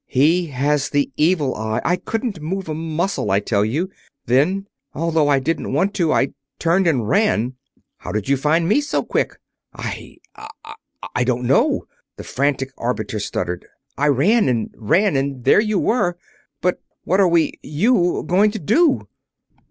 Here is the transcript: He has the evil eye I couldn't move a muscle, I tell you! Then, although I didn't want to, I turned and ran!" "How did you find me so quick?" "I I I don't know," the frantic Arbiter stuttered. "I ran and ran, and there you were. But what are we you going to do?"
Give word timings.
He 0.07 0.47
has 0.47 0.89
the 0.89 1.11
evil 1.15 1.53
eye 1.53 1.79
I 1.85 1.95
couldn't 1.95 2.41
move 2.41 2.67
a 2.67 2.73
muscle, 2.73 3.29
I 3.29 3.39
tell 3.39 3.63
you! 3.63 3.91
Then, 4.25 4.65
although 4.95 5.27
I 5.27 5.37
didn't 5.37 5.73
want 5.73 5.93
to, 5.93 6.11
I 6.11 6.29
turned 6.57 6.87
and 6.87 7.07
ran!" 7.07 7.53
"How 7.97 8.11
did 8.11 8.27
you 8.27 8.35
find 8.35 8.67
me 8.67 8.81
so 8.81 9.03
quick?" 9.03 9.39
"I 9.75 10.17
I 10.35 10.49
I 11.13 11.23
don't 11.23 11.45
know," 11.45 11.85
the 12.17 12.23
frantic 12.23 12.71
Arbiter 12.79 13.19
stuttered. 13.19 13.67
"I 13.95 14.07
ran 14.07 14.49
and 14.49 14.73
ran, 14.75 15.15
and 15.15 15.43
there 15.43 15.61
you 15.61 15.77
were. 15.77 16.17
But 16.61 16.81
what 17.03 17.19
are 17.19 17.29
we 17.29 17.59
you 17.61 18.23
going 18.25 18.49
to 18.49 18.59
do?" 18.59 19.07